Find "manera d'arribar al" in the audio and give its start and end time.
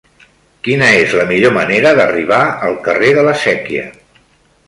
1.57-2.77